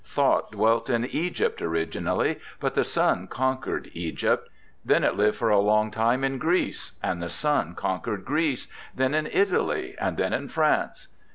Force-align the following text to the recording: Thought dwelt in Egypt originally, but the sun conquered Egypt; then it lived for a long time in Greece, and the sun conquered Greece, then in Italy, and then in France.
Thought 0.03 0.53
dwelt 0.53 0.89
in 0.89 1.05
Egypt 1.05 1.61
originally, 1.61 2.39
but 2.59 2.73
the 2.73 2.83
sun 2.83 3.27
conquered 3.27 3.91
Egypt; 3.93 4.49
then 4.83 5.03
it 5.03 5.15
lived 5.15 5.37
for 5.37 5.51
a 5.51 5.59
long 5.59 5.91
time 5.91 6.23
in 6.23 6.39
Greece, 6.39 6.93
and 7.03 7.21
the 7.21 7.29
sun 7.29 7.75
conquered 7.75 8.25
Greece, 8.25 8.65
then 8.95 9.13
in 9.13 9.27
Italy, 9.27 9.93
and 9.99 10.17
then 10.17 10.33
in 10.33 10.47
France. 10.47 11.07